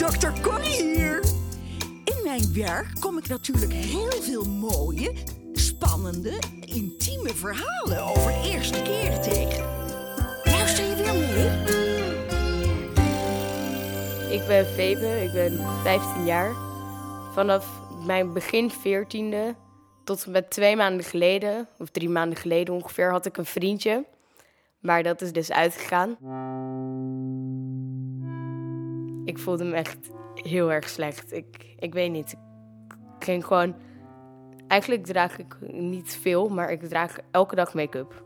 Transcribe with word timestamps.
dokter 0.00 0.40
Corrie 0.40 0.94
hier. 0.94 1.24
In 2.04 2.20
mijn 2.24 2.52
werk 2.54 3.00
kom 3.00 3.18
ik 3.18 3.28
natuurlijk 3.28 3.72
heel 3.72 4.22
veel 4.22 4.44
mooie, 4.44 5.12
spannende, 5.52 6.32
intieme 6.60 7.34
verhalen 7.34 8.02
over 8.02 8.44
eerste 8.44 8.82
keren 8.82 9.22
tegen. 9.22 9.64
Luister 10.44 10.84
je 10.84 10.94
weer 10.94 11.14
mee? 11.14 11.48
Ik 14.40 14.46
ben 14.46 14.66
Febe, 14.66 15.22
ik 15.22 15.32
ben 15.32 15.60
15 15.82 16.24
jaar. 16.24 16.50
Vanaf 17.32 17.66
mijn 18.06 18.32
begin 18.32 18.70
14e 18.72 19.56
tot 20.04 20.26
met 20.26 20.50
twee 20.50 20.76
maanden 20.76 21.04
geleden, 21.04 21.68
of 21.78 21.90
drie 21.90 22.08
maanden 22.08 22.38
geleden 22.38 22.74
ongeveer, 22.74 23.10
had 23.10 23.26
ik 23.26 23.36
een 23.36 23.46
vriendje. 23.46 24.04
Maar 24.78 25.02
dat 25.02 25.20
is 25.20 25.32
dus 25.32 25.52
uitgegaan. 25.52 26.16
Ik 29.30 29.38
voelde 29.38 29.64
me 29.64 29.74
echt 29.74 29.98
heel 30.34 30.72
erg 30.72 30.88
slecht. 30.88 31.32
Ik, 31.32 31.74
ik 31.78 31.92
weet 31.92 32.10
niet. 32.10 32.32
Ik 33.18 33.24
ging 33.24 33.46
gewoon. 33.46 33.74
Eigenlijk 34.66 35.04
draag 35.04 35.38
ik 35.38 35.56
niet 35.72 36.18
veel, 36.20 36.48
maar 36.48 36.70
ik 36.70 36.82
draag 36.82 37.16
elke 37.30 37.54
dag 37.54 37.74
make-up. 37.74 38.22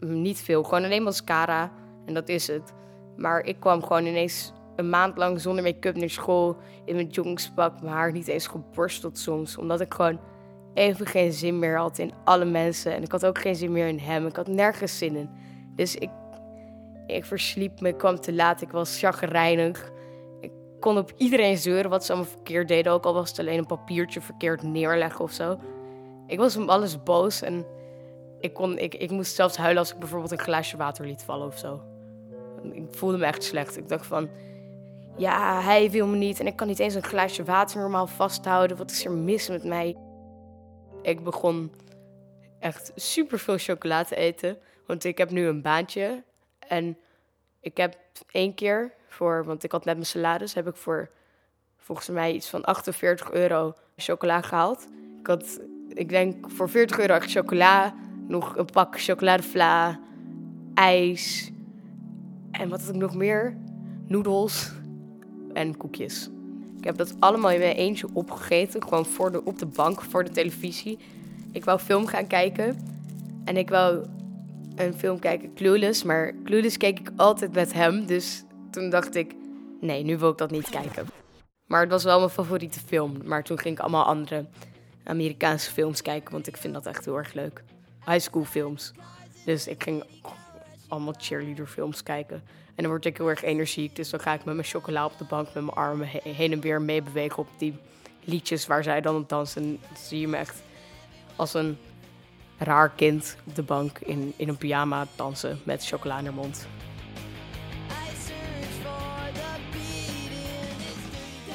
Niet 0.00 0.38
veel, 0.38 0.62
gewoon 0.62 0.84
alleen 0.84 1.02
mascara 1.02 1.72
en 2.06 2.14
dat 2.14 2.28
is 2.28 2.46
het. 2.46 2.72
Maar 3.16 3.40
ik 3.40 3.60
kwam 3.60 3.82
gewoon 3.82 4.06
ineens 4.06 4.52
een 4.76 4.90
maand 4.90 5.16
lang 5.16 5.40
zonder 5.40 5.64
make-up 5.64 5.96
naar 5.96 6.10
school. 6.10 6.56
In 6.84 6.94
mijn 6.94 7.08
jongenspak, 7.08 7.80
mijn 7.80 7.94
haar 7.94 8.12
niet 8.12 8.28
eens 8.28 8.46
geborsteld 8.46 9.18
soms. 9.18 9.56
Omdat 9.56 9.80
ik 9.80 9.94
gewoon 9.94 10.20
even 10.74 11.06
geen 11.06 11.32
zin 11.32 11.58
meer 11.58 11.76
had 11.76 11.98
in 11.98 12.12
alle 12.24 12.44
mensen. 12.44 12.94
En 12.94 13.02
ik 13.02 13.12
had 13.12 13.26
ook 13.26 13.38
geen 13.38 13.56
zin 13.56 13.72
meer 13.72 13.88
in 13.88 13.98
hem. 13.98 14.26
Ik 14.26 14.36
had 14.36 14.48
nergens 14.48 14.98
zin 14.98 15.16
in. 15.16 15.30
Dus 15.76 15.96
ik, 15.96 16.10
ik 17.06 17.24
versliep 17.24 17.80
me, 17.80 17.88
ik 17.88 17.98
kwam 17.98 18.20
te 18.20 18.32
laat. 18.32 18.62
Ik 18.62 18.70
was 18.70 18.98
chagrijnig. 18.98 19.96
Kon 20.80 20.98
op 20.98 21.12
iedereen 21.16 21.58
zeuren 21.58 21.90
wat 21.90 22.04
ze 22.04 22.12
allemaal 22.12 22.30
verkeerd 22.30 22.68
deden. 22.68 22.92
Ook 22.92 23.04
al 23.04 23.14
was 23.14 23.30
het 23.30 23.38
alleen 23.38 23.58
een 23.58 23.66
papiertje 23.66 24.20
verkeerd 24.20 24.62
neerleggen 24.62 25.24
of 25.24 25.32
zo. 25.32 25.58
Ik 26.26 26.38
was 26.38 26.56
om 26.56 26.68
alles 26.68 27.02
boos 27.02 27.42
en 27.42 27.66
ik, 28.40 28.54
kon, 28.54 28.78
ik, 28.78 28.94
ik 28.94 29.10
moest 29.10 29.34
zelfs 29.34 29.56
huilen 29.56 29.78
als 29.78 29.92
ik 29.92 29.98
bijvoorbeeld 29.98 30.30
een 30.30 30.38
glaasje 30.38 30.76
water 30.76 31.06
liet 31.06 31.22
vallen 31.22 31.46
of 31.46 31.58
zo. 31.58 31.80
Ik 32.72 32.84
voelde 32.90 33.18
me 33.18 33.24
echt 33.24 33.44
slecht. 33.44 33.76
Ik 33.76 33.88
dacht 33.88 34.06
van, 34.06 34.28
ja, 35.16 35.60
hij 35.60 35.90
wil 35.90 36.06
me 36.06 36.16
niet 36.16 36.40
en 36.40 36.46
ik 36.46 36.56
kan 36.56 36.66
niet 36.66 36.78
eens 36.78 36.94
een 36.94 37.02
glaasje 37.02 37.44
water 37.44 37.80
normaal 37.80 38.06
vasthouden. 38.06 38.76
Wat 38.76 38.90
is 38.90 39.04
er 39.04 39.10
mis 39.10 39.48
met 39.48 39.64
mij? 39.64 39.96
Ik 41.02 41.24
begon 41.24 41.72
echt 42.58 42.92
super 42.94 43.38
veel 43.38 43.58
chocola 43.58 44.04
te 44.04 44.16
eten, 44.16 44.58
want 44.86 45.04
ik 45.04 45.18
heb 45.18 45.30
nu 45.30 45.46
een 45.46 45.62
baantje. 45.62 46.22
En 46.58 46.98
ik 47.60 47.76
heb 47.76 47.96
één 48.30 48.54
keer 48.54 48.94
voor, 49.18 49.44
want 49.44 49.64
ik 49.64 49.72
had 49.72 49.84
net 49.84 49.94
mijn 49.94 50.06
salaris, 50.06 50.54
heb 50.54 50.68
ik 50.68 50.76
voor 50.76 51.10
volgens 51.76 52.08
mij 52.08 52.32
iets 52.32 52.48
van 52.48 52.64
48 52.64 53.32
euro 53.32 53.74
chocola 53.96 54.42
gehaald. 54.42 54.88
Ik 55.20 55.26
had, 55.26 55.60
ik 55.88 56.08
denk 56.08 56.50
voor 56.50 56.68
40 56.68 56.98
euro 56.98 57.14
echt 57.14 57.30
chocola, 57.30 57.94
nog 58.26 58.56
een 58.56 58.64
pak 58.64 59.00
chocoladevla, 59.00 60.00
ijs 60.74 61.50
en 62.50 62.68
wat 62.68 62.80
had 62.80 62.94
ik 62.94 63.00
nog 63.00 63.14
meer? 63.14 63.56
Noedels 64.06 64.72
en 65.52 65.76
koekjes. 65.76 66.30
Ik 66.76 66.84
heb 66.84 66.96
dat 66.96 67.14
allemaal 67.18 67.50
in 67.50 67.58
mijn 67.58 67.76
eentje 67.76 68.08
opgegeten, 68.12 68.82
gewoon 68.82 69.06
voor 69.06 69.32
de, 69.32 69.44
op 69.44 69.58
de 69.58 69.66
bank 69.66 70.02
voor 70.02 70.24
de 70.24 70.30
televisie. 70.30 70.98
Ik 71.52 71.64
wou 71.64 71.78
film 71.78 72.06
gaan 72.06 72.26
kijken 72.26 72.78
en 73.44 73.56
ik 73.56 73.68
wou 73.68 74.04
een 74.74 74.94
film 74.94 75.18
kijken, 75.18 75.54
Clueless, 75.54 76.02
maar 76.02 76.34
Clueless 76.44 76.76
keek 76.76 76.98
ik 76.98 77.10
altijd 77.16 77.52
met 77.52 77.72
hem, 77.72 78.06
dus 78.06 78.44
toen 78.78 78.90
dacht 78.90 79.14
ik, 79.14 79.34
nee, 79.80 80.02
nu 80.04 80.18
wil 80.18 80.30
ik 80.30 80.38
dat 80.38 80.50
niet 80.50 80.68
kijken. 80.68 81.06
Maar 81.66 81.80
het 81.80 81.90
was 81.90 82.04
wel 82.04 82.18
mijn 82.18 82.30
favoriete 82.30 82.80
film, 82.80 83.16
maar 83.24 83.42
toen 83.42 83.58
ging 83.58 83.74
ik 83.74 83.80
allemaal 83.80 84.04
andere 84.04 84.46
Amerikaanse 85.04 85.70
films 85.70 86.02
kijken, 86.02 86.32
want 86.32 86.46
ik 86.46 86.56
vind 86.56 86.74
dat 86.74 86.86
echt 86.86 87.04
heel 87.04 87.16
erg 87.16 87.32
leuk. 87.32 87.62
High 88.06 88.20
school 88.20 88.44
films. 88.44 88.92
Dus 89.44 89.66
ik 89.66 89.82
ging 89.82 90.04
allemaal 90.88 91.14
cheerleader 91.18 91.66
films 91.66 92.02
kijken. 92.02 92.42
En 92.74 92.82
dan 92.84 92.86
word 92.86 93.04
ik 93.04 93.16
heel 93.16 93.28
erg 93.28 93.42
energiek. 93.42 93.96
Dus 93.96 94.10
dan 94.10 94.20
ga 94.20 94.34
ik 94.34 94.44
met 94.44 94.54
mijn 94.54 94.66
chocola 94.66 95.04
op 95.04 95.18
de 95.18 95.24
bank 95.24 95.44
met 95.44 95.64
mijn 95.64 95.76
armen 95.76 96.08
heen 96.22 96.52
en 96.52 96.60
weer 96.60 96.82
meebewegen 96.82 97.38
op 97.38 97.48
die 97.58 97.78
liedjes 98.24 98.66
waar 98.66 98.82
zij 98.82 99.00
dan 99.00 99.16
op 99.16 99.28
dansen. 99.28 99.62
En 99.62 99.78
dan 99.80 99.96
zie 99.96 100.20
je 100.20 100.28
me 100.28 100.36
echt 100.36 100.62
als 101.36 101.54
een 101.54 101.78
raar 102.58 102.90
kind 102.90 103.36
op 103.46 103.54
de 103.54 103.62
bank 103.62 103.98
in, 103.98 104.32
in 104.36 104.48
een 104.48 104.56
pyjama 104.56 105.06
dansen 105.16 105.60
met 105.64 105.86
chocola 105.86 106.18
in 106.18 106.24
haar 106.24 106.34
mond. 106.34 106.66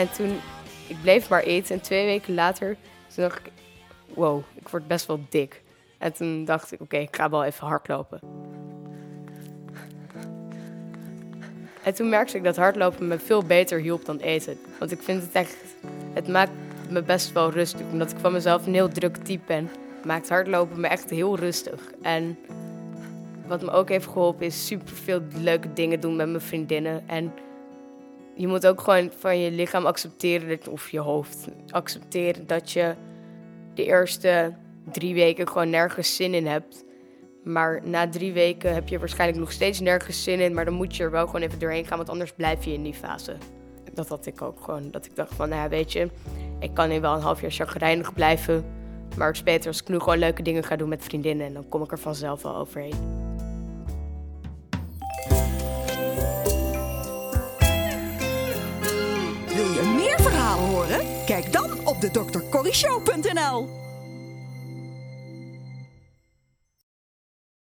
En 0.00 0.12
toen, 0.12 0.40
ik 0.86 0.96
bleef 1.02 1.28
maar 1.28 1.42
eten 1.42 1.74
en 1.74 1.80
twee 1.80 2.04
weken 2.04 2.34
later, 2.34 2.76
toen 3.14 3.24
dacht 3.24 3.38
ik, 3.38 3.52
wow, 4.14 4.42
ik 4.54 4.68
word 4.68 4.86
best 4.86 5.06
wel 5.06 5.20
dik. 5.28 5.62
En 5.98 6.12
toen 6.12 6.44
dacht 6.44 6.72
ik, 6.72 6.80
oké, 6.80 6.96
ik 6.96 7.16
ga 7.16 7.30
wel 7.30 7.44
even 7.44 7.66
hardlopen. 7.66 8.20
En 11.82 11.94
toen 11.94 12.08
merkte 12.08 12.36
ik 12.36 12.44
dat 12.44 12.56
hardlopen 12.56 13.08
me 13.08 13.18
veel 13.18 13.42
beter 13.44 13.80
hielp 13.80 14.04
dan 14.04 14.18
eten. 14.18 14.58
Want 14.78 14.90
ik 14.90 15.02
vind 15.02 15.22
het 15.22 15.32
echt, 15.32 15.56
het 16.12 16.28
maakt 16.28 16.52
me 16.88 17.02
best 17.02 17.32
wel 17.32 17.50
rustig. 17.50 17.86
Omdat 17.92 18.10
ik 18.10 18.18
van 18.18 18.32
mezelf 18.32 18.66
een 18.66 18.74
heel 18.74 18.88
druk 18.88 19.16
type 19.16 19.44
ben, 19.46 19.70
maakt 20.04 20.28
hardlopen 20.28 20.80
me 20.80 20.86
echt 20.86 21.10
heel 21.10 21.38
rustig. 21.38 21.80
En 22.02 22.38
wat 23.46 23.62
me 23.62 23.70
ook 23.70 23.88
heeft 23.88 24.06
geholpen 24.06 24.46
is 24.46 24.66
super 24.66 24.94
veel 24.94 25.20
leuke 25.34 25.72
dingen 25.72 26.00
doen 26.00 26.16
met 26.16 26.28
mijn 26.28 26.40
vriendinnen. 26.40 27.08
En 27.08 27.32
je 28.34 28.46
moet 28.46 28.66
ook 28.66 28.80
gewoon 28.80 29.10
van 29.18 29.38
je 29.38 29.50
lichaam 29.50 29.86
accepteren, 29.86 30.58
of 30.70 30.90
je 30.90 30.98
hoofd 30.98 31.48
accepteren 31.68 32.46
dat 32.46 32.70
je 32.70 32.94
de 33.74 33.84
eerste 33.84 34.54
drie 34.92 35.14
weken 35.14 35.48
gewoon 35.48 35.70
nergens 35.70 36.16
zin 36.16 36.34
in 36.34 36.46
hebt. 36.46 36.84
Maar 37.44 37.80
na 37.84 38.08
drie 38.08 38.32
weken 38.32 38.74
heb 38.74 38.88
je 38.88 38.98
waarschijnlijk 38.98 39.40
nog 39.40 39.52
steeds 39.52 39.80
nergens 39.80 40.22
zin 40.22 40.40
in. 40.40 40.54
Maar 40.54 40.64
dan 40.64 40.74
moet 40.74 40.96
je 40.96 41.02
er 41.02 41.10
wel 41.10 41.26
gewoon 41.26 41.42
even 41.42 41.58
doorheen 41.58 41.86
gaan, 41.86 41.96
want 41.96 42.08
anders 42.08 42.32
blijf 42.32 42.64
je 42.64 42.72
in 42.72 42.82
die 42.82 42.94
fase. 42.94 43.36
Dat 43.94 44.08
had 44.08 44.26
ik 44.26 44.42
ook 44.42 44.60
gewoon. 44.60 44.90
Dat 44.90 45.06
ik 45.06 45.16
dacht 45.16 45.34
van, 45.34 45.48
nou 45.48 45.62
ja, 45.62 45.68
weet 45.68 45.92
je, 45.92 46.08
ik 46.58 46.74
kan 46.74 46.88
nu 46.88 47.00
wel 47.00 47.14
een 47.14 47.22
half 47.22 47.40
jaar 47.40 47.50
chagrijnig 47.50 48.14
blijven. 48.14 48.64
Maar 49.16 49.26
het 49.26 49.36
is 49.36 49.42
beter 49.42 49.68
als 49.68 49.80
ik 49.80 49.88
nu 49.88 49.98
gewoon 49.98 50.18
leuke 50.18 50.42
dingen 50.42 50.64
ga 50.64 50.76
doen 50.76 50.88
met 50.88 51.04
vriendinnen. 51.04 51.46
En 51.46 51.52
dan 51.52 51.68
kom 51.68 51.82
ik 51.82 51.92
er 51.92 51.98
vanzelf 51.98 52.42
wel 52.42 52.56
overheen. 52.56 53.19
Kijk 61.30 61.52
dan 61.52 61.70
op 61.84 62.00
de 62.00 62.10
drcorryshow.nl 62.10 63.68